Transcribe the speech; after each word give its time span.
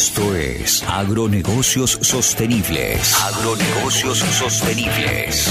Esto 0.00 0.34
es 0.34 0.82
Agronegocios 0.84 1.98
Sostenibles. 2.00 3.14
Agronegocios 3.20 4.16
Sostenibles. 4.16 5.46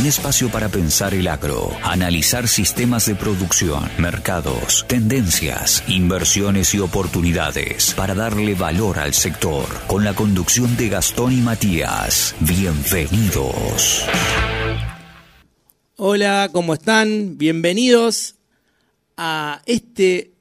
Un 0.00 0.06
espacio 0.06 0.48
para 0.48 0.70
pensar 0.70 1.12
el 1.12 1.28
agro, 1.28 1.70
analizar 1.82 2.48
sistemas 2.48 3.04
de 3.04 3.16
producción, 3.16 3.86
mercados, 3.98 4.86
tendencias, 4.88 5.84
inversiones 5.88 6.74
y 6.74 6.78
oportunidades 6.78 7.92
para 7.92 8.14
darle 8.14 8.54
valor 8.54 8.98
al 8.98 9.12
sector. 9.12 9.66
Con 9.88 10.04
la 10.04 10.14
conducción 10.14 10.74
de 10.78 10.88
Gastón 10.88 11.34
y 11.34 11.42
Matías. 11.42 12.34
Bienvenidos. 12.40 14.06
Hola, 15.96 16.48
¿cómo 16.50 16.72
están? 16.72 17.36
Bienvenidos 17.36 18.36
a 19.18 19.60
este 19.66 20.32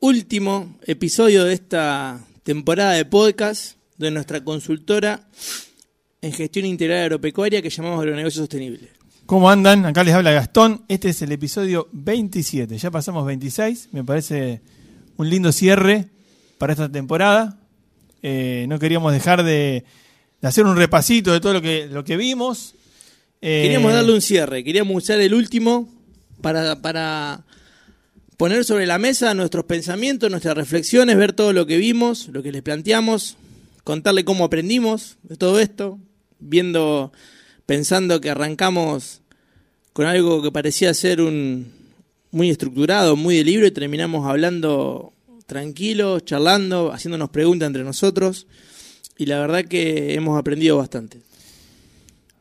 último 0.00 0.78
episodio 0.86 1.44
de 1.44 1.52
esta 1.52 2.18
temporada 2.46 2.92
de 2.92 3.04
podcast 3.04 3.76
de 3.96 4.12
nuestra 4.12 4.44
consultora 4.44 5.28
en 6.22 6.32
gestión 6.32 6.64
integral 6.64 7.02
agropecuaria 7.02 7.60
que 7.60 7.70
llamamos 7.70 7.98
Agronegocios 7.98 8.42
Sostenibles. 8.42 8.88
¿Cómo 9.26 9.50
andan? 9.50 9.84
Acá 9.84 10.04
les 10.04 10.14
habla 10.14 10.30
Gastón. 10.30 10.84
Este 10.86 11.08
es 11.08 11.20
el 11.22 11.32
episodio 11.32 11.88
27. 11.90 12.78
Ya 12.78 12.92
pasamos 12.92 13.26
26. 13.26 13.88
Me 13.90 14.04
parece 14.04 14.60
un 15.16 15.28
lindo 15.28 15.50
cierre 15.50 16.06
para 16.56 16.72
esta 16.72 16.88
temporada. 16.88 17.58
Eh, 18.22 18.66
no 18.68 18.78
queríamos 18.78 19.12
dejar 19.12 19.42
de, 19.42 19.84
de 20.40 20.48
hacer 20.48 20.66
un 20.66 20.76
repasito 20.76 21.32
de 21.32 21.40
todo 21.40 21.54
lo 21.54 21.60
que, 21.60 21.88
lo 21.90 22.04
que 22.04 22.16
vimos. 22.16 22.76
Eh, 23.42 23.62
queríamos 23.64 23.92
darle 23.92 24.12
un 24.12 24.22
cierre. 24.22 24.62
Queríamos 24.62 25.02
usar 25.02 25.20
el 25.20 25.34
último 25.34 25.92
para, 26.42 26.80
para 26.80 27.44
poner 28.36 28.64
sobre 28.64 28.86
la 28.86 28.98
mesa 28.98 29.34
nuestros 29.34 29.64
pensamientos, 29.64 30.30
nuestras 30.30 30.56
reflexiones, 30.56 31.16
ver 31.16 31.32
todo 31.32 31.52
lo 31.52 31.66
que 31.66 31.78
vimos, 31.78 32.28
lo 32.28 32.42
que 32.42 32.52
les 32.52 32.62
planteamos, 32.62 33.36
contarle 33.84 34.24
cómo 34.24 34.44
aprendimos 34.44 35.16
de 35.22 35.36
todo 35.36 35.58
esto, 35.58 35.98
viendo, 36.38 37.12
pensando 37.64 38.20
que 38.20 38.30
arrancamos 38.30 39.22
con 39.92 40.06
algo 40.06 40.42
que 40.42 40.52
parecía 40.52 40.92
ser 40.92 41.20
un 41.20 41.72
muy 42.30 42.50
estructurado, 42.50 43.16
muy 43.16 43.36
de 43.36 43.44
libro 43.44 43.66
y 43.66 43.70
terminamos 43.70 44.26
hablando 44.26 45.14
tranquilos, 45.46 46.24
charlando, 46.24 46.92
haciéndonos 46.92 47.30
preguntas 47.30 47.68
entre 47.68 47.84
nosotros 47.84 48.46
y 49.16 49.26
la 49.26 49.38
verdad 49.38 49.64
que 49.64 50.14
hemos 50.14 50.38
aprendido 50.38 50.76
bastante. 50.76 51.20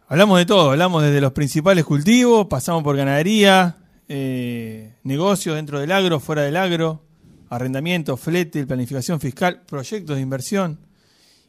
Hablamos 0.07 0.37
de 0.39 0.45
todo, 0.45 0.71
hablamos 0.71 1.03
desde 1.03 1.21
los 1.21 1.31
principales 1.31 1.85
cultivos, 1.85 2.47
pasamos 2.47 2.83
por 2.83 2.97
ganadería, 2.97 3.77
eh, 4.07 4.93
negocios 5.03 5.55
dentro 5.55 5.79
del 5.79 5.91
agro, 5.91 6.19
fuera 6.19 6.43
del 6.43 6.57
agro, 6.57 7.03
arrendamiento, 7.49 8.17
flete, 8.17 8.65
planificación 8.65 9.19
fiscal, 9.19 9.63
proyectos 9.65 10.15
de 10.15 10.21
inversión 10.21 10.79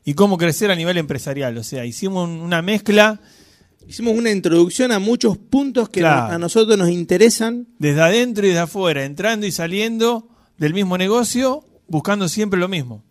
y 0.04 0.14
cómo 0.14 0.38
crecer 0.38 0.70
a 0.70 0.76
nivel 0.76 0.98
empresarial. 0.98 1.58
O 1.58 1.64
sea, 1.64 1.84
hicimos 1.84 2.28
una 2.28 2.62
mezcla. 2.62 3.20
Hicimos 3.88 4.16
una 4.16 4.32
introducción 4.32 4.90
a 4.90 4.98
muchos 4.98 5.36
puntos 5.36 5.88
que 5.88 6.04
a 6.04 6.38
nosotros 6.38 6.76
nos 6.76 6.90
interesan. 6.90 7.68
Desde 7.78 8.00
adentro 8.02 8.44
y 8.44 8.48
desde 8.48 8.62
afuera, 8.62 9.04
entrando 9.04 9.46
y 9.46 9.52
saliendo 9.52 10.28
del 10.58 10.74
mismo 10.74 10.96
negocio, 10.96 11.64
buscando 11.88 12.28
siempre 12.28 12.58
lo 12.58 12.68
mismo. 12.68 13.04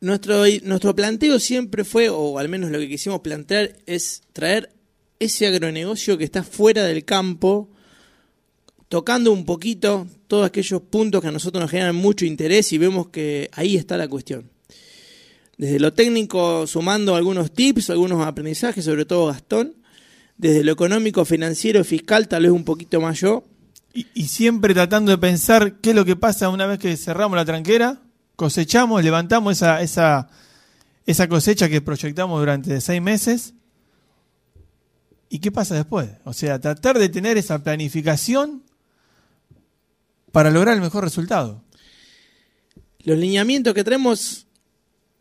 Nuestro, 0.00 0.44
nuestro 0.62 0.94
planteo 0.94 1.38
siempre 1.38 1.84
fue, 1.84 2.08
o 2.08 2.38
al 2.38 2.48
menos 2.48 2.70
lo 2.70 2.78
que 2.78 2.88
quisimos 2.88 3.20
plantear, 3.20 3.76
es 3.86 4.22
traer 4.32 4.72
ese 5.18 5.46
agronegocio 5.46 6.16
que 6.18 6.24
está 6.24 6.42
fuera 6.42 6.84
del 6.84 7.04
campo, 7.04 7.69
tocando 8.90 9.30
un 9.30 9.44
poquito 9.44 10.08
todos 10.26 10.44
aquellos 10.44 10.82
puntos 10.82 11.22
que 11.22 11.28
a 11.28 11.30
nosotros 11.30 11.62
nos 11.62 11.70
generan 11.70 11.94
mucho 11.94 12.26
interés 12.26 12.72
y 12.72 12.78
vemos 12.78 13.08
que 13.08 13.48
ahí 13.52 13.76
está 13.76 13.96
la 13.96 14.08
cuestión. 14.08 14.50
Desde 15.56 15.78
lo 15.78 15.92
técnico, 15.92 16.66
sumando 16.66 17.14
algunos 17.14 17.52
tips, 17.52 17.90
algunos 17.90 18.26
aprendizajes, 18.26 18.84
sobre 18.84 19.04
todo 19.04 19.28
Gastón. 19.28 19.76
Desde 20.36 20.64
lo 20.64 20.72
económico, 20.72 21.24
financiero, 21.24 21.84
fiscal, 21.84 22.26
tal 22.26 22.42
vez 22.42 22.50
un 22.50 22.64
poquito 22.64 23.00
más 23.00 23.20
yo. 23.20 23.44
Y, 23.92 24.24
siempre 24.26 24.74
tratando 24.74 25.12
de 25.12 25.18
pensar 25.18 25.80
qué 25.80 25.90
es 25.90 25.96
lo 25.96 26.04
que 26.04 26.16
pasa 26.16 26.48
una 26.48 26.66
vez 26.66 26.80
que 26.80 26.96
cerramos 26.96 27.36
la 27.36 27.44
tranquera, 27.44 28.02
cosechamos, 28.34 29.04
levantamos 29.04 29.52
esa, 29.52 29.82
esa, 29.82 30.30
esa 31.06 31.28
cosecha 31.28 31.68
que 31.68 31.80
proyectamos 31.80 32.40
durante 32.40 32.80
seis 32.80 33.00
meses. 33.00 33.54
¿Y 35.28 35.38
qué 35.38 35.52
pasa 35.52 35.76
después? 35.76 36.08
O 36.24 36.32
sea, 36.32 36.58
tratar 36.58 36.98
de 36.98 37.08
tener 37.08 37.36
esa 37.38 37.62
planificación 37.62 38.64
para 40.32 40.50
lograr 40.50 40.74
el 40.74 40.80
mejor 40.80 41.04
resultado. 41.04 41.62
Los 43.02 43.18
lineamientos 43.18 43.74
que 43.74 43.84
tenemos 43.84 44.46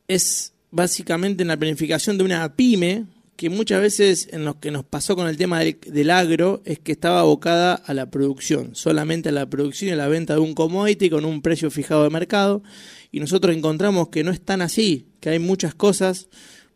es 0.08 0.54
básicamente 0.72 1.44
en 1.44 1.48
la 1.48 1.58
planificación 1.58 2.18
de 2.18 2.24
una 2.24 2.56
pyme, 2.56 3.06
que 3.40 3.50
muchas 3.50 3.82
veces 3.82 4.28
en 4.34 4.44
lo 4.44 4.60
que 4.60 4.70
nos 4.70 4.84
pasó 4.84 5.16
con 5.16 5.30
el 5.30 5.38
tema 5.38 5.62
del, 5.62 6.10
agro 6.10 6.62
es 6.66 6.78
que 6.78 6.92
estaba 6.92 7.22
abocada 7.22 7.74
a 7.74 7.94
la 7.94 8.12
producción, 8.12 8.76
solamente 8.76 9.30
a 9.30 9.32
la 9.32 9.50
producción 9.50 9.90
y 9.90 9.94
a 9.94 9.96
la 9.96 10.10
venta 10.10 10.34
de 10.34 10.42
un 10.42 10.54
commodity 10.54 11.10
con 11.10 11.24
un 11.24 11.42
precio 11.42 11.72
fijado 11.72 12.04
de 12.04 12.10
mercado. 12.10 12.62
Y 13.14 13.22
nosotros 13.22 13.56
encontramos 13.56 14.10
que 14.10 14.26
no 14.26 14.32
es 14.32 14.42
tan 14.42 14.62
así, 14.62 15.08
que 15.22 15.30
hay 15.30 15.40
muchas 15.40 15.74
cosas, 15.74 16.28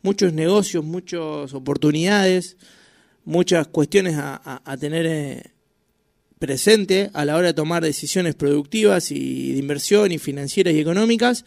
muchos 0.04 0.32
negocios, 0.32 0.86
muchas 0.86 1.54
oportunidades, 1.54 2.56
muchas 3.26 3.68
cuestiones 3.68 4.16
a, 4.18 4.78
tener 4.80 5.06
eh, 5.06 5.44
presente 6.44 7.10
a 7.14 7.24
la 7.24 7.38
hora 7.38 7.48
de 7.48 7.54
tomar 7.54 7.82
decisiones 7.82 8.36
productivas 8.36 9.12
y 9.12 9.54
de 9.54 9.60
inversión 9.60 10.12
y 10.12 10.18
financieras 10.18 10.74
y 10.74 10.80
económicas 10.82 11.46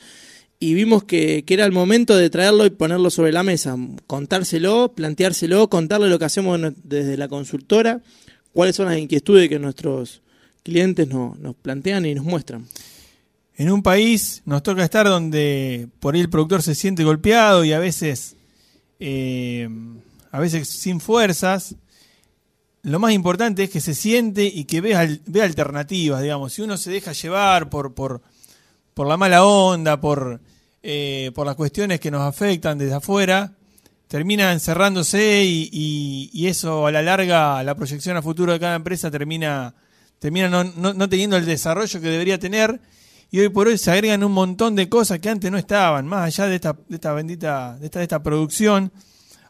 y 0.59 0.73
vimos 0.73 1.05
que, 1.05 1.45
era 1.47 1.67
el 1.67 1.73
momento 1.73 2.17
de 2.17 2.31
traerlo 2.31 2.65
y 2.65 2.71
ponerlo 2.71 3.11
sobre 3.11 3.31
la 3.31 3.43
mesa, 3.43 3.77
contárselo, 4.07 4.95
planteárselo, 4.95 5.69
contarle 5.69 6.09
lo 6.09 6.19
que 6.19 6.25
hacemos 6.25 6.59
desde 6.83 7.19
la 7.19 7.29
consultora, 7.29 8.01
cuáles 8.55 8.75
son 8.75 8.87
las 8.87 8.97
inquietudes 8.97 9.51
que 9.51 9.59
nuestros 9.59 10.23
clientes 10.63 11.07
nos 11.09 11.55
plantean 11.57 12.07
y 12.07 12.15
nos 12.15 12.25
muestran. 12.25 12.67
En 13.59 13.71
un 13.71 13.83
país 13.83 14.41
nos 14.47 14.63
toca 14.63 14.83
estar 14.83 15.07
donde 15.07 15.89
por 16.01 16.15
ahí 16.15 16.23
el 16.23 16.31
productor 16.31 16.63
se 16.63 16.75
siente 16.75 17.05
golpeado 17.05 17.67
y 17.67 17.75
a 17.75 17.79
veces, 17.79 18.35
eh, 18.99 19.69
a 20.31 20.41
veces 20.41 20.71
sin 20.71 21.01
fuerzas, 21.01 21.75
lo 22.87 23.01
más 23.01 23.13
importante 23.13 23.65
es 23.65 23.71
que 23.71 23.81
se 23.81 23.97
siente 23.97 24.45
y 24.45 24.65
que 24.65 24.81
vea, 24.81 25.09
vea 25.27 25.43
alternativas, 25.43 26.23
digamos. 26.23 26.53
Si 26.53 26.63
uno 26.63 26.77
se 26.77 26.93
deja 26.93 27.13
llevar 27.13 27.69
por, 27.69 27.95
por, 27.95 28.23
por 28.95 29.09
la 29.09 29.17
mala 29.17 29.45
onda, 29.45 30.01
por, 30.01 30.41
eh, 30.85 31.33
por 31.35 31.47
las 31.47 31.57
cuestiones 31.57 31.99
que 31.99 32.13
nos 32.13 32.21
afectan 32.23 32.79
desde 32.79 32.95
afuera, 32.95 33.55
termina 34.07 34.53
encerrándose 34.53 35.43
y, 35.45 36.31
y, 36.33 36.47
eso 36.47 36.87
a 36.87 36.93
la 36.93 37.03
larga, 37.03 37.61
la 37.65 37.75
proyección 37.75 38.17
a 38.17 38.23
futuro 38.23 38.53
de 38.53 38.61
cada 38.61 38.77
empresa 38.77 39.11
termina, 39.11 39.75
termina 40.21 40.49
no, 40.49 40.63
no, 40.63 41.09
teniendo 41.09 41.37
el 41.37 41.45
desarrollo 41.45 42.01
que 42.01 42.09
debería 42.09 42.39
tener. 42.39 42.81
Y 43.33 43.41
hoy 43.41 43.49
por 43.49 43.67
hoy 43.67 43.79
se 43.79 43.91
agregan 43.91 44.23
un 44.23 44.31
montón 44.31 44.77
de 44.77 44.89
cosas 44.89 45.19
que 45.19 45.29
antes 45.29 45.51
no 45.51 45.59
estaban, 45.59 46.07
más 46.07 46.27
allá 46.27 46.49
de 46.49 46.55
esta, 46.55 46.77
de 46.89 46.95
esta 46.95 47.13
bendita, 47.15 47.77
de 47.81 47.87
esta, 47.87 47.99
de 47.99 48.05
esta 48.05 48.23
producción. 48.23 48.93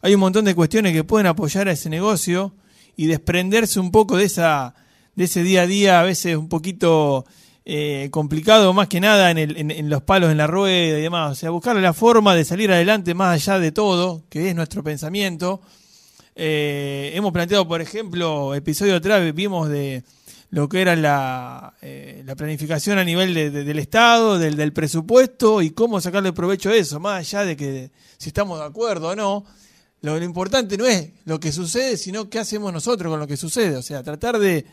Hay 0.01 0.15
un 0.15 0.21
montón 0.21 0.47
de 0.47 0.55
cuestiones 0.55 0.95
que 0.95 1.05
pueden 1.05 1.27
apoyar 1.27 1.69
a 1.69 1.73
ese 1.73 1.91
negocio 1.91 2.55
y 2.97 3.07
desprenderse 3.07 3.79
un 3.79 3.91
poco 3.91 4.17
de 4.17 4.25
esa 4.25 4.75
de 5.15 5.25
ese 5.25 5.43
día 5.43 5.63
a 5.63 5.67
día 5.67 6.01
a 6.01 6.03
veces 6.03 6.37
un 6.37 6.49
poquito 6.49 7.25
eh, 7.65 8.11
complicado 8.13 8.73
más 8.73 8.87
que 8.87 9.01
nada 9.01 9.31
en, 9.31 9.39
el, 9.39 9.57
en, 9.57 9.91
los 9.91 10.03
palos 10.03 10.31
en 10.31 10.37
la 10.37 10.47
rueda 10.47 10.99
y 10.99 11.03
demás. 11.03 11.33
O 11.33 11.35
sea, 11.35 11.51
buscar 11.51 11.75
la 11.75 11.93
forma 11.93 12.35
de 12.37 12.45
salir 12.45 12.71
adelante 12.71 13.13
más 13.15 13.35
allá 13.35 13.59
de 13.59 13.73
todo, 13.73 14.23
que 14.29 14.49
es 14.49 14.55
nuestro 14.55 14.85
pensamiento. 14.85 15.61
Eh, 16.37 17.11
hemos 17.15 17.33
planteado, 17.33 17.67
por 17.67 17.81
ejemplo, 17.81 18.55
episodio 18.55 18.95
atrás 18.95 19.35
vimos 19.35 19.69
de 19.69 20.05
lo 20.51 20.69
que 20.69 20.81
era 20.81 20.95
la, 20.95 21.75
eh, 21.83 22.23
la 22.25 22.37
planificación 22.37 22.99
a 22.99 23.05
nivel 23.05 23.35
del 23.35 23.79
Estado, 23.81 24.39
del, 24.39 24.55
del 24.55 24.73
presupuesto 24.73 25.61
y 25.61 25.71
cómo 25.71 26.01
sacarle 26.01 26.33
provecho 26.33 26.71
a 26.71 26.77
eso, 26.77 27.01
más 27.01 27.19
allá 27.19 27.45
de 27.45 27.57
que 27.57 27.91
si 28.17 28.29
estamos 28.29 28.61
de 28.61 28.67
acuerdo 28.67 29.09
o 29.09 29.17
no 29.17 29.45
lo, 30.03 30.23
importante 30.23 30.77
no 30.77 30.87
es 30.87 31.11
lo 31.25 31.41
que 31.41 31.53
sucede, 31.53 31.97
sino 31.97 32.31
qué 32.31 32.39
hacemos 32.39 32.73
nosotros 32.73 33.11
con 33.11 33.21
lo 33.21 33.27
que 33.27 33.37
sucede. 33.37 33.77
O 33.77 33.83
sea, 33.83 34.03
tratar 34.03 34.39
de, 34.39 34.65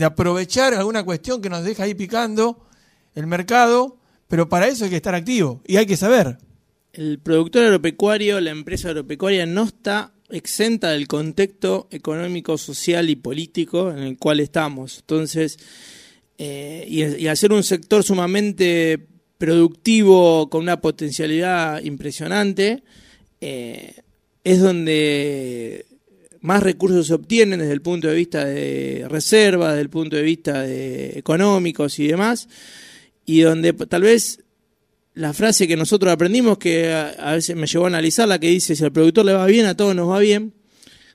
aprovechar 0.00 0.74
alguna 0.74 1.04
cuestión 1.04 1.40
que 1.40 1.50
nos 1.50 1.64
deja 1.64 1.84
ahí 1.84 1.94
picando 1.94 2.66
el 3.14 3.26
mercado, 3.26 3.98
pero 4.28 4.48
para 4.48 4.68
eso 4.68 4.84
hay 4.84 4.90
que 4.90 4.96
estar 4.96 5.14
activo 5.14 5.62
y 5.66 5.76
hay 5.76 5.86
que 5.86 5.96
saber. 5.96 6.38
El 6.92 7.18
productor 7.18 7.64
agropecuario, 7.64 8.40
la 8.40 8.50
empresa 8.50 8.88
agropecuaria 8.88 9.46
no 9.46 9.64
está 9.64 10.12
exenta 10.30 10.90
del 10.90 11.08
contexto 11.08 11.88
económico, 11.90 12.56
social 12.56 13.10
y 13.10 13.16
político 13.16 13.90
en 13.90 13.98
el 13.98 14.18
cual 14.18 14.40
estamos. 14.40 15.00
Entonces, 15.00 15.58
eh, 16.38 16.86
y, 16.88 17.04
y 17.04 17.28
al 17.28 17.36
ser 17.36 17.52
un 17.52 17.62
sector 17.62 18.02
sumamente 18.02 19.06
productivo, 19.42 20.48
con 20.48 20.62
una 20.62 20.80
potencialidad 20.80 21.82
impresionante, 21.82 22.84
eh, 23.40 24.01
es 24.44 24.60
donde 24.60 25.86
más 26.40 26.62
recursos 26.62 27.06
se 27.06 27.14
obtienen 27.14 27.60
desde 27.60 27.72
el 27.72 27.82
punto 27.82 28.08
de 28.08 28.14
vista 28.16 28.44
de 28.44 29.06
reserva, 29.08 29.70
desde 29.70 29.82
el 29.82 29.90
punto 29.90 30.16
de 30.16 30.22
vista 30.22 30.62
de 30.62 31.18
económicos 31.18 31.98
y 31.98 32.08
demás, 32.08 32.48
y 33.24 33.40
donde 33.42 33.72
tal 33.72 34.02
vez 34.02 34.40
la 35.14 35.32
frase 35.32 35.68
que 35.68 35.76
nosotros 35.76 36.12
aprendimos, 36.12 36.58
que 36.58 36.92
a, 36.92 37.32
veces 37.32 37.54
me 37.54 37.66
llevó 37.66 37.84
a 37.84 37.88
analizar, 37.88 38.26
la 38.26 38.38
que 38.40 38.48
dice, 38.48 38.74
si 38.74 38.82
al 38.82 38.92
productor 38.92 39.24
le 39.26 39.34
va 39.34 39.46
bien, 39.46 39.66
a 39.66 39.76
todos 39.76 39.94
nos 39.94 40.08
va 40.10 40.18
bien. 40.18 40.54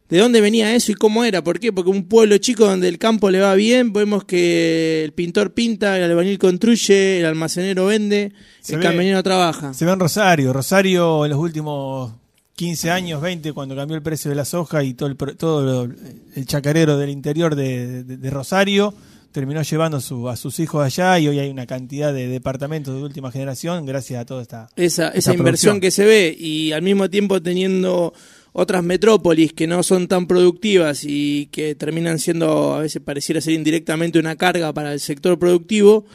¿De 0.07 0.19
dónde 0.19 0.39
venía 0.39 0.73
eso 0.73 0.93
y 0.93 0.95
cómo 0.95 1.25
era? 1.25 1.43
¿Por 1.43 1.59
qué? 1.59 1.73
Porque 1.73 1.89
un 1.89 2.07
pueblo 2.07 2.37
chico 2.37 2.65
donde 2.65 2.87
el 2.87 2.97
campo 2.97 3.29
le 3.29 3.41
va 3.41 3.55
bien, 3.55 3.91
vemos 3.91 4.23
que 4.23 5.03
el 5.03 5.11
pintor 5.11 5.53
pinta, 5.53 5.97
el 5.97 6.03
albañil 6.05 6.37
construye, 6.39 7.19
el 7.19 7.25
almacenero 7.25 7.87
vende, 7.87 8.31
Se 8.61 8.75
el 8.75 8.79
ve- 8.79 8.85
camionero 8.85 9.21
trabaja. 9.21 9.73
Se 9.73 9.83
ve 9.83 9.91
en 9.91 9.99
Rosario. 9.99 10.53
Rosario 10.53 11.25
en 11.25 11.31
los 11.31 11.39
últimos 11.39 12.13
15 12.57 12.89
años, 12.89 13.21
20, 13.21 13.53
cuando 13.53 13.75
cambió 13.75 13.95
el 13.95 14.01
precio 14.03 14.29
de 14.29 14.35
la 14.35 14.43
soja 14.43 14.83
y 14.83 14.93
todo 14.95 15.07
el, 15.09 15.15
todo 15.37 15.85
lo- 15.85 15.93
el 16.35 16.45
chacarero 16.47 16.97
del 16.97 17.09
interior 17.11 17.55
de, 17.55 18.03
de- 18.03 18.17
de 18.17 18.29
Rosario, 18.31 18.93
terminó 19.31 19.61
llevando 19.61 20.01
su- 20.01 20.27
a 20.27 20.35
sus 20.35 20.59
hijos 20.59 20.83
allá 20.83 21.19
y 21.19 21.27
hoy 21.27 21.37
hay 21.37 21.49
una 21.51 21.67
cantidad 21.67 22.11
de 22.11 22.27
departamentos 22.27 22.95
de 22.95 23.03
última 23.03 23.31
generación 23.31 23.85
gracias 23.85 24.19
a 24.21 24.25
toda 24.25 24.41
esta... 24.41 24.69
esa, 24.75 25.09
esa 25.09 25.17
esa 25.19 25.33
inversión 25.35 25.79
que 25.79 25.91
se 25.91 26.03
ve 26.05 26.35
y 26.37 26.71
al 26.71 26.81
mismo 26.81 27.07
tiempo 27.11 27.39
teniendo 27.41 28.13
otras 28.53 28.83
metrópolis 28.83 29.53
que 29.53 29.67
no 29.67 29.83
son 29.83 30.07
tan 30.07 30.25
productivas 30.25 31.03
y 31.03 31.45
que 31.51 31.75
terminan 31.75 32.17
siendo, 32.17 32.73
a 32.73 32.79
veces 32.79 33.03
pareciera 33.05 33.39
ser 33.39 33.53
indirectamente 33.53 34.17
una 34.17 34.35
carga 34.35 34.73
para 34.73 34.93
el 34.93 34.99
sector 34.99 35.37
productivo, 35.37 36.05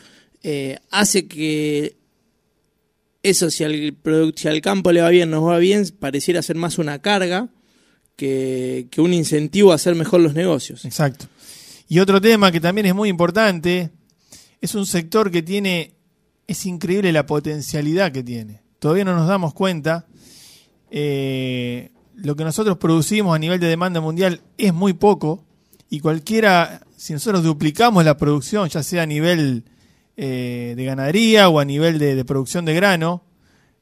eh, 0.43 0.79
hace 0.91 1.29
que 1.29 2.02
eso, 3.23 3.51
si 3.51 3.65
al, 3.65 3.97
si 4.37 4.49
al 4.49 4.61
campo 4.61 4.93
le 4.93 5.01
va 5.01 5.09
bien, 5.11 5.31
nos 5.31 5.45
va 5.45 5.59
bien, 5.59 5.85
pareciera 5.99 6.43
ser 6.43 6.57
más 6.57 6.79
una 6.79 7.01
carga 7.01 7.49
que, 8.17 8.89
que 8.91 9.01
un 9.01 9.15
incentivo 9.15 9.73
a 9.73 9.77
hacer 9.77 9.95
mejor 9.95 10.21
los 10.21 10.35
negocios. 10.35 10.85
Exacto. 10.85 11.27
Y 11.89 11.99
otro 11.99 12.21
tema 12.21 12.51
que 12.51 12.61
también 12.61 12.87
es 12.87 12.95
muy 12.95 13.09
importante, 13.09 13.91
es 14.61 14.75
un 14.75 14.87
sector 14.87 15.31
que 15.31 15.43
tiene, 15.43 15.95
es 16.47 16.67
increíble 16.67 17.13
la 17.13 17.27
potencialidad 17.27 18.13
que 18.13 18.23
tiene. 18.23 18.63
Todavía 18.79 19.05
no 19.05 19.15
nos 19.15 19.29
damos 19.29 19.55
cuenta. 19.55 20.07
eh, 20.91 21.91
lo 22.17 22.37
que 22.37 22.45
nosotros 22.45 22.77
producimos 22.79 23.35
a 23.35 23.39
nivel 23.39 23.59
de 23.59 23.67
demanda 23.67 24.01
mundial 24.01 24.43
es 24.59 24.73
muy 24.73 24.93
poco 24.93 25.45
y 25.89 26.01
cualquiera, 26.01 26.83
si 26.97 27.13
nosotros 27.13 27.43
duplicamos 27.43 28.05
la 28.05 28.17
producción, 28.17 28.69
ya 28.69 28.83
sea 28.83 29.03
a 29.03 29.07
nivel 29.07 29.65
eh, 30.17 30.75
de 30.76 30.85
ganadería 30.85 31.49
o 31.49 31.59
a 31.61 31.64
nivel 31.64 31.99
de, 31.99 32.14
de 32.14 32.25
producción 32.25 32.64
de 32.64 32.75
grano, 32.75 33.25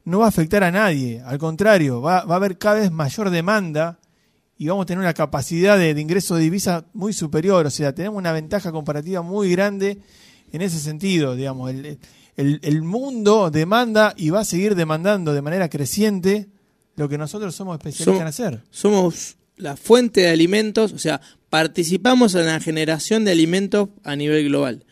no 0.04 0.20
va 0.20 0.26
a 0.26 0.28
afectar 0.28 0.62
a 0.64 0.70
nadie. 0.70 1.20
Al 1.24 1.38
contrario, 1.38 2.00
va, 2.00 2.24
va 2.24 2.34
a 2.34 2.36
haber 2.36 2.58
cada 2.58 2.76
vez 2.80 2.90
mayor 2.90 3.30
demanda 3.30 3.98
y 4.56 4.66
vamos 4.68 4.82
a 4.84 4.86
tener 4.86 5.00
una 5.00 5.14
capacidad 5.14 5.78
de, 5.78 5.94
de 5.94 6.00
ingreso 6.00 6.36
de 6.36 6.42
divisa 6.42 6.84
muy 6.92 7.12
superior. 7.12 7.66
O 7.66 7.70
sea, 7.70 7.94
tenemos 7.94 8.18
una 8.18 8.32
ventaja 8.32 8.72
comparativa 8.72 9.22
muy 9.22 9.50
grande 9.50 9.98
en 10.52 10.62
ese 10.62 10.78
sentido. 10.78 11.34
Digamos, 11.36 11.70
el, 11.70 11.98
el- 12.36 12.60
el 12.62 12.82
mundo 12.82 13.50
demanda 13.50 14.14
y 14.16 14.30
va 14.30 14.40
a 14.40 14.44
seguir 14.44 14.74
demandando 14.74 15.32
de 15.34 15.42
manera 15.42 15.68
creciente 15.68 16.48
lo 16.96 17.08
que 17.08 17.18
nosotros 17.18 17.54
somos 17.54 17.74
especialistas 17.76 18.14
Som- 18.14 18.20
en 18.20 18.26
hacer. 18.26 18.62
Somos 18.70 19.36
la 19.56 19.76
fuente 19.76 20.22
de 20.22 20.28
alimentos, 20.30 20.92
o 20.92 20.98
sea, 20.98 21.20
participamos 21.50 22.34
en 22.34 22.46
la 22.46 22.60
generación 22.60 23.24
de 23.24 23.32
alimentos 23.32 23.90
a 24.04 24.16
nivel 24.16 24.46
global. 24.48 24.84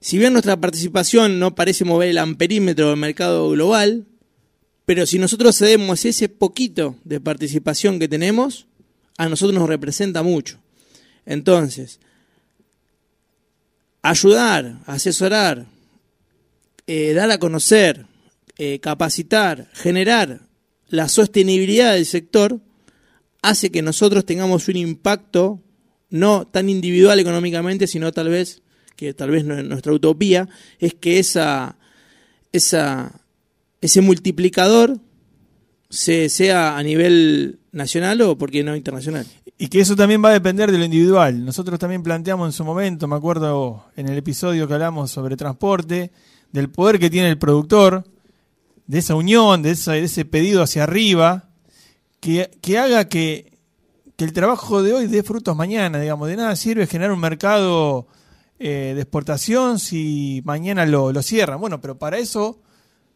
Si 0.00 0.16
bien 0.16 0.32
nuestra 0.32 0.58
participación 0.58 1.38
no 1.38 1.54
parece 1.54 1.84
mover 1.84 2.08
el 2.08 2.18
amperímetro 2.18 2.88
del 2.88 2.96
mercado 2.96 3.50
global, 3.50 4.06
pero 4.86 5.06
si 5.06 5.18
nosotros 5.18 5.58
cedemos 5.58 6.04
ese 6.04 6.28
poquito 6.28 6.96
de 7.04 7.20
participación 7.20 7.98
que 7.98 8.08
tenemos, 8.08 8.66
a 9.18 9.28
nosotros 9.28 9.58
nos 9.58 9.68
representa 9.68 10.22
mucho. 10.22 10.58
Entonces, 11.26 12.00
ayudar, 14.02 14.80
asesorar, 14.86 15.66
eh, 16.86 17.12
dar 17.12 17.30
a 17.30 17.38
conocer, 17.38 18.06
eh, 18.56 18.80
capacitar, 18.80 19.68
generar 19.74 20.48
la 20.88 21.08
sostenibilidad 21.08 21.92
del 21.92 22.06
sector 22.06 22.60
hace 23.42 23.70
que 23.70 23.82
nosotros 23.82 24.24
tengamos 24.24 24.68
un 24.68 24.76
impacto 24.76 25.62
no 26.08 26.46
tan 26.46 26.68
individual 26.68 27.20
económicamente, 27.20 27.86
sino 27.86 28.12
tal 28.12 28.30
vez, 28.30 28.62
que 29.00 29.14
tal 29.14 29.30
vez 29.30 29.46
no 29.46 29.56
es 29.58 29.64
nuestra 29.64 29.94
utopía, 29.94 30.46
es 30.78 30.92
que 30.92 31.18
esa, 31.18 31.76
esa, 32.52 33.18
ese 33.80 34.02
multiplicador 34.02 34.98
se, 35.88 36.28
sea 36.28 36.76
a 36.76 36.82
nivel 36.82 37.60
nacional 37.72 38.20
o, 38.20 38.36
por 38.36 38.50
qué 38.50 38.62
no, 38.62 38.76
internacional. 38.76 39.26
Y 39.56 39.68
que 39.68 39.80
eso 39.80 39.96
también 39.96 40.22
va 40.22 40.28
a 40.28 40.34
depender 40.34 40.70
de 40.70 40.76
lo 40.76 40.84
individual. 40.84 41.42
Nosotros 41.46 41.78
también 41.78 42.02
planteamos 42.02 42.46
en 42.46 42.52
su 42.52 42.62
momento, 42.62 43.08
me 43.08 43.16
acuerdo 43.16 43.86
en 43.96 44.10
el 44.10 44.18
episodio 44.18 44.68
que 44.68 44.74
hablamos 44.74 45.10
sobre 45.10 45.34
transporte, 45.34 46.10
del 46.52 46.68
poder 46.68 46.98
que 46.98 47.08
tiene 47.08 47.30
el 47.30 47.38
productor, 47.38 48.04
de 48.86 48.98
esa 48.98 49.14
unión, 49.14 49.62
de, 49.62 49.70
esa- 49.70 49.92
de 49.92 50.04
ese 50.04 50.26
pedido 50.26 50.62
hacia 50.62 50.82
arriba, 50.82 51.48
que, 52.20 52.50
que 52.60 52.76
haga 52.76 53.08
que, 53.08 53.56
que 54.16 54.24
el 54.26 54.34
trabajo 54.34 54.82
de 54.82 54.92
hoy 54.92 55.06
dé 55.06 55.22
frutos 55.22 55.56
mañana. 55.56 55.98
Digamos, 56.00 56.28
de 56.28 56.36
nada 56.36 56.54
sirve 56.54 56.86
generar 56.86 57.12
un 57.12 57.20
mercado 57.20 58.06
eh, 58.60 58.92
de 58.94 59.00
exportación 59.00 59.78
si 59.78 60.42
mañana 60.44 60.84
lo, 60.86 61.12
cierran. 61.22 61.60
Bueno, 61.60 61.80
pero 61.80 61.98
para 61.98 62.18
eso, 62.18 62.60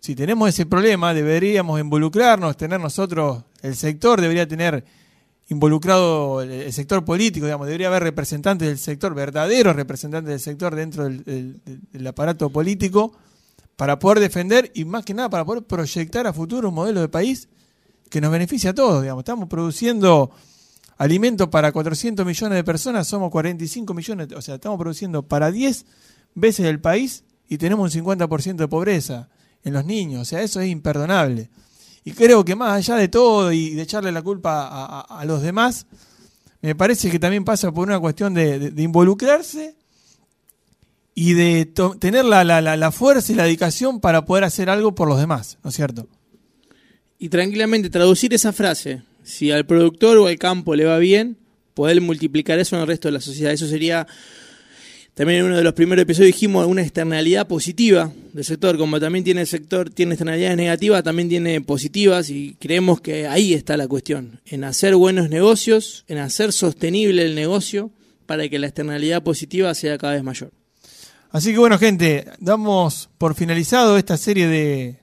si 0.00 0.14
tenemos 0.14 0.49
ese 0.49 0.67
problema, 0.67 1.12
deberíamos 1.14 1.79
involucrarnos, 1.79 2.56
tener 2.56 2.81
nosotros, 2.81 3.44
el 3.62 3.76
sector 3.76 4.20
debería 4.20 4.49
tener 4.49 4.85
involucrado 5.49 6.41
el, 6.41 6.73
sector 6.73 7.05
político, 7.05 7.44
digamos, 7.44 7.67
debería 7.67 7.88
haber 7.88 8.02
representantes 8.02 8.67
del 8.67 8.79
sector, 8.79 9.14
verdaderos 9.14 9.76
representantes 9.76 10.31
del 10.31 10.41
sector 10.41 10.75
dentro 10.75 11.05
del- 11.05 11.61
del 11.93 12.06
aparato 12.06 12.49
político, 12.49 13.12
para 13.76 13.99
poder 13.99 14.20
defender 14.20 14.70
y 14.75 14.85
más 14.85 15.05
que 15.05 15.14
nada 15.14 15.29
para 15.29 15.44
poder 15.44 15.64
proyectar 15.64 16.26
a 16.26 16.32
futuro 16.32 16.69
un 16.70 16.75
modelo 16.75 17.00
de 17.00 17.08
país 17.08 17.49
que 18.08 18.20
nos 18.20 18.31
beneficie 18.31 18.70
a 18.70 18.75
todos, 18.75 19.02
digamos. 19.02 19.23
Estamos 19.23 19.49
produciendo 19.49 20.31
alimentos 20.96 21.49
para 21.49 21.73
400 21.73 22.25
millones 22.25 22.56
de 22.56 22.64
personas, 22.64 23.06
somos 23.06 23.31
45 23.31 23.94
millones, 23.94 24.29
o 24.32 24.43
sea, 24.43 24.56
estamos 24.56 24.79
produciendo 24.79 25.23
para 25.23 25.50
10 25.50 25.85
veces 26.35 26.67
el 26.67 26.81
país 26.81 27.25
y 27.49 27.58
tenemos 27.58 27.94
un 27.94 28.05
50% 28.05 28.56
de 28.56 28.69
pobreza 28.69 29.29
en 29.62 29.73
los 29.73 29.85
niños, 29.85 30.23
o 30.23 30.25
sea, 30.25 30.43
eso 30.43 30.61
es 30.61 30.69
imperdonable. 30.69 31.50
Y 32.05 32.12
creo 32.12 32.44
que 32.44 32.55
más 32.55 32.76
allá 32.76 32.96
de 32.96 33.08
todo 33.08 33.50
y 33.50 33.70
de 33.70 33.82
echarle 33.82 34.12
la 34.12 34.20
culpa 34.23 35.00
a, 35.00 35.25
los 35.25 35.41
demás, 35.41 35.87
me 36.61 36.75
parece 36.75 37.11
que 37.11 37.19
también 37.19 37.44
pasa 37.44 37.73
por 37.73 37.88
una 37.88 37.99
cuestión 37.99 38.35
de, 38.35 38.73
involucrarse 38.76 39.75
y 41.14 41.32
de 41.32 41.73
tener 41.99 42.26
la 42.26 42.93
fuerza 42.93 43.32
y 43.32 43.37
la 43.37 43.44
dedicación 43.44 44.00
para 44.00 44.26
poder 44.26 44.44
hacer 44.44 44.69
algo 44.69 44.94
por 44.94 45.08
los 45.08 45.19
demás, 45.19 45.56
¿no 45.64 45.70
es 45.70 45.76
cierto? 45.76 46.06
Y 47.18 47.30
tranquilamente 47.30 47.88
traducir 47.88 48.35
esa 48.35 48.52
frase, 48.52 49.02
si 49.25 49.50
al 49.50 49.66
productor 49.66 50.19
o 50.19 50.26
al 50.26 50.38
campo 50.38 50.76
le 50.76 50.85
va 50.85 50.99
bien, 50.99 51.37
poder 51.75 52.00
multiplicar 52.00 52.59
eso 52.59 52.76
en 52.76 52.83
el 52.83 52.88
resto 52.88 53.09
de 53.09 53.12
la 53.12 53.21
sociedad. 53.21 53.52
Eso 53.52 53.66
sería, 53.66 54.07
también 55.14 55.40
en 55.40 55.47
uno 55.47 55.57
de 55.57 55.64
los 55.64 55.75
primeros 55.75 56.02
episodios 56.02 56.35
dijimos, 56.35 56.66
una 56.66 56.83
externalidad 56.83 57.49
positiva 57.49 58.12
del 58.33 58.45
sector, 58.45 58.78
como 58.78 59.00
también 59.00 59.25
tiene 59.25 59.43
el 59.43 59.47
sector, 59.47 59.90
tiene 59.90 60.12
externalidades 60.12 60.57
negativas, 60.57 61.02
también 61.02 61.28
tiene 61.28 61.61
positivas 61.61 62.31
y 62.31 62.57
creemos 62.61 63.00
que 63.00 63.26
ahí 63.26 63.54
está 63.54 63.76
la 63.76 63.88
cuestión, 63.88 64.40
en 64.47 64.64
hacer 64.64 64.95
buenos 64.95 65.28
negocios, 65.28 66.04
en 66.07 66.19
hacer 66.19 66.52
sostenible 66.52 67.25
el 67.25 67.35
negocio 67.35 67.90
para 68.26 68.49
que 68.49 68.59
la 68.59 68.66
externalidad 68.66 69.23
positiva 69.23 69.75
sea 69.75 69.99
cada 69.99 70.14
vez 70.14 70.23
mayor. 70.23 70.52
Así 71.31 71.50
que 71.50 71.59
bueno, 71.59 71.78
gente, 71.78 72.26
damos 72.38 73.11
por 73.19 73.35
finalizado 73.35 73.99
esta 73.99 74.16
serie 74.16 74.47
de, 74.47 75.00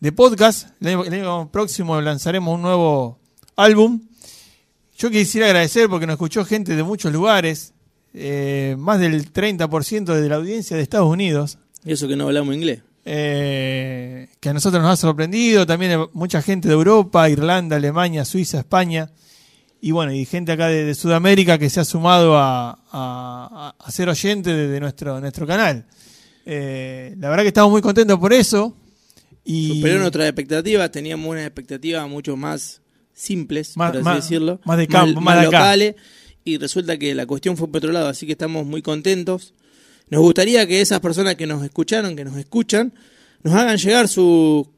de 0.00 0.12
podcast. 0.12 0.70
El 0.80 1.48
próximo 1.52 2.00
lanzaremos 2.00 2.54
un 2.54 2.62
nuevo 2.62 3.18
álbum. 3.56 4.00
Yo 4.96 5.10
quisiera 5.10 5.46
agradecer 5.46 5.88
porque 5.88 6.06
nos 6.06 6.14
escuchó 6.14 6.44
gente 6.44 6.76
de 6.76 6.82
muchos 6.82 7.12
lugares, 7.12 7.72
eh, 8.14 8.76
más 8.78 9.00
del 9.00 9.32
30% 9.32 10.14
de 10.14 10.28
la 10.28 10.36
audiencia 10.36 10.76
de 10.76 10.82
Estados 10.82 11.08
Unidos, 11.08 11.58
Y 11.84 11.92
eso 11.92 12.06
que 12.08 12.16
no 12.16 12.24
hablamos 12.26 12.54
inglés. 12.54 12.80
eh, 13.04 14.28
que 14.40 14.48
a 14.48 14.52
nosotros 14.54 14.82
nos 14.82 14.92
ha 14.92 14.96
sorprendido. 14.96 15.66
También 15.66 16.06
mucha 16.12 16.40
gente 16.42 16.68
de 16.68 16.74
Europa, 16.74 17.28
Irlanda, 17.28 17.76
Alemania, 17.76 18.24
Suiza, 18.24 18.58
España. 18.60 19.10
Y 19.80 19.90
bueno, 19.90 20.12
y 20.12 20.24
gente 20.24 20.52
acá 20.52 20.68
de, 20.68 20.84
de 20.84 20.94
Sudamérica 20.94 21.58
que 21.58 21.68
se 21.68 21.80
ha 21.80 21.84
sumado 21.84 22.38
a, 22.38 22.78
a- 22.90 23.74
a 23.78 23.90
ser 23.90 24.08
oyente 24.08 24.50
de, 24.54 24.68
de 24.68 24.80
nuestro, 24.80 25.20
nuestro 25.20 25.46
canal. 25.46 25.84
Eh, 26.46 27.14
la 27.18 27.28
verdad 27.28 27.42
que 27.42 27.48
estamos 27.48 27.70
muy 27.70 27.82
contentos 27.82 28.18
por 28.18 28.32
eso. 28.32 28.74
Y 29.44 29.76
Superó 29.76 29.98
nuestras 29.98 30.26
expectativas, 30.26 30.90
teníamos 30.90 31.28
unas 31.28 31.44
expectativas 31.44 32.08
mucho 32.08 32.34
más 32.36 32.80
simples, 33.14 33.76
Más- 33.76 33.90
por 33.92 33.96
así 33.98 34.04
más- 34.04 34.16
decirlo, 34.16 34.60
más 34.64 34.76
de 34.78 34.88
campo, 34.88 35.20
más 35.20 35.40
de 35.40 35.46
acá. 35.46 35.58
locales, 35.58 35.94
y 36.44 36.58
resulta 36.58 36.98
que 36.98 37.14
la 37.14 37.26
cuestión 37.26 37.56
fue 37.56 37.68
por 37.68 37.78
otro 37.78 37.92
lado, 37.92 38.08
así 38.08 38.26
que 38.26 38.32
estamos 38.32 38.66
muy 38.66 38.82
contentos. 38.82 39.54
Nos 40.10 40.20
gustaría 40.20 40.66
que 40.66 40.80
esas 40.80 41.00
personas 41.00 41.36
que 41.36 41.46
nos 41.46 41.64
escucharon, 41.64 42.14
que 42.16 42.24
nos 42.24 42.36
escuchan, 42.36 42.92
nos 43.42 43.54
hagan 43.54 43.76
llegar 43.78 44.08
su- 44.08 44.68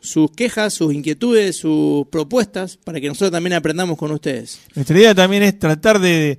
sus 0.00 0.30
quejas, 0.32 0.72
sus 0.74 0.92
inquietudes, 0.94 1.56
sus 1.56 2.06
propuestas, 2.08 2.76
para 2.76 3.00
que 3.00 3.08
nosotros 3.08 3.30
también 3.30 3.52
aprendamos 3.54 3.96
con 3.98 4.10
ustedes. 4.10 4.60
nuestra 4.74 4.98
idea 4.98 5.14
también 5.14 5.42
es 5.42 5.58
tratar 5.58 5.98
de, 6.00 6.38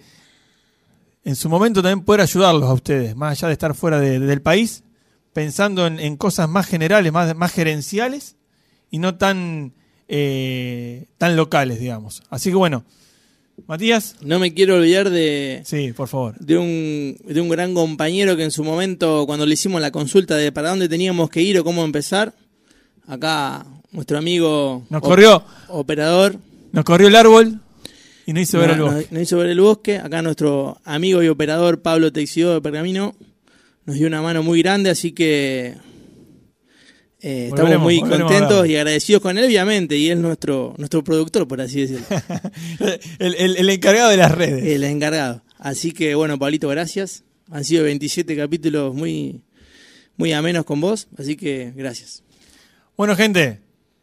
en 1.23 1.35
su 1.35 1.47
momento, 1.50 1.81
también 1.81 2.03
poder 2.03 2.21
ayudarlos 2.21 2.69
a 2.69 2.73
ustedes, 2.73 3.15
más 3.15 3.38
allá 3.38 3.47
de 3.47 3.53
estar 3.53 3.73
fuera 3.75 4.00
de- 4.00 4.19
del 4.19 4.41
país, 4.41 4.83
pensando 5.31 5.88
en, 5.88 6.00
en 6.00 6.17
cosas 6.17 6.50
más 6.50 6.67
generales, 6.67 7.12
más, 7.13 7.35
más 7.35 7.51
gerenciales 7.53 8.35
y 8.91 8.97
no 9.00 9.15
tan, 9.15 9.73
eh, 10.15 11.05
tan 11.17 11.36
locales, 11.36 11.79
digamos. 11.79 12.22
Así 12.29 12.50
que 12.51 12.55
bueno, 12.55 12.84
Matías. 13.67 14.15
No 14.22 14.38
me 14.39 14.53
quiero 14.53 14.75
olvidar 14.75 15.10
de, 15.10 15.63
Sí, 15.65 15.91
por 15.93 16.08
favor. 16.08 16.36
de, 16.39 16.58
un, 16.58 17.17
de 17.25 17.41
un 17.41 17.50
gran 17.50 17.74
compañero 17.74 18.38
que 18.38 18.43
en 18.43 18.51
su 18.51 18.63
momento, 18.63 19.25
cuando 19.25 19.46
le 19.48 19.53
hicimos 19.55 19.82
la 19.82 19.89
consulta 19.91 20.36
de 20.38 20.51
para 20.51 20.70
dónde 20.70 20.88
teníamos 20.88 21.29
que 21.32 21.41
ir 21.41 21.58
o 21.60 21.63
cómo 21.63 21.84
empezar, 21.84 22.34
acá 23.08 23.65
nuestro 23.91 24.17
amigo 24.17 24.86
Nos 24.89 25.01
op- 25.01 25.08
corrió, 25.10 25.43
operador 25.70 26.36
nos 26.72 26.84
corrió 26.86 27.08
el 27.08 27.15
árbol 27.15 27.60
y 28.25 28.34
no 28.34 28.39
hizo 28.39 28.58
ver 28.60 28.72
el 28.72 28.77
no- 28.79 28.86
bosque. 28.86 29.01
nos- 29.03 29.12
nos 29.12 29.22
hizo 29.24 29.38
ver 29.38 29.50
el 29.50 29.62
bosque. 29.62 29.98
Acá 29.98 30.22
nuestro 30.22 30.77
amigo 30.84 31.22
y 31.24 31.27
operador 31.27 31.82
Pablo 31.82 32.12
Teixidó 32.13 32.53
de 32.53 32.62
Pergamino 32.62 33.15
nos 33.86 33.96
dio 33.98 34.08
una 34.08 34.22
mano 34.22 34.41
muy 34.43 34.62
grande, 34.62 34.89
así 34.89 35.12
que 35.12 35.75
eh, 37.23 37.47
estamos 37.47 37.79
muy 37.79 37.99
contentos 38.01 38.67
y 38.67 38.75
agradecidos 38.75 39.21
con 39.21 39.37
él, 39.37 39.45
obviamente, 39.45 39.97
y 39.97 40.09
es 40.11 40.17
nuestro, 40.17 40.73
nuestro 40.77 41.03
productor, 41.03 41.47
por 41.47 41.61
así 41.61 41.81
decirlo, 41.87 42.05
el, 43.19 43.35
el- 43.35 43.55
el 43.57 43.69
encargado 43.69 44.09
de 44.09 44.17
las 44.17 44.31
redes. 44.31 44.63
el 44.63 44.83
encargado. 44.83 45.41
Así 45.57 45.91
que 45.93 46.15
bueno, 46.15 46.37
Pablito, 46.37 46.67
gracias. 46.67 47.23
Han 47.49 47.63
sido 47.63 47.83
27 47.85 48.35
capítulos 48.35 48.93
muy, 48.93 49.41
muy 50.17 50.33
amenos 50.33 50.65
con 50.65 50.81
vos, 50.81 51.07
así 51.17 51.35
que 51.35 51.71
gracias. 51.75 52.23
Bueno, 52.97 53.15
gente, 53.15 53.59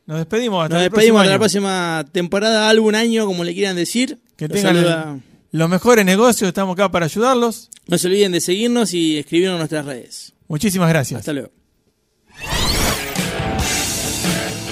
nos 0.06 0.18
despedimos. 0.18 0.62
Hasta 0.64 0.76
Nos 0.76 0.84
el 0.84 0.90
despedimos 0.90 1.20
hasta 1.20 1.32
la 1.32 1.38
próxima 1.38 2.04
temporada, 2.12 2.68
algún 2.68 2.94
año, 2.94 3.26
como 3.26 3.44
le 3.44 3.52
quieran 3.54 3.76
decir. 3.76 4.18
Que 4.36 4.48
Los 4.48 4.56
tengan 4.56 4.76
saluda- 4.76 5.18
los 5.52 5.68
mejores 5.68 6.04
negocios, 6.04 6.48
estamos 6.48 6.72
acá 6.74 6.90
para 6.90 7.06
ayudarlos. 7.06 7.68
No 7.88 7.98
se 7.98 8.06
olviden 8.06 8.32
de 8.32 8.40
seguirnos 8.40 8.94
y 8.94 9.18
escribirnos 9.18 9.54
en 9.54 9.58
nuestras 9.58 9.84
redes. 9.84 10.32
Muchísimas 10.48 10.88
gracias. 10.88 11.18
Hasta 11.20 11.32
luego. 11.32 11.50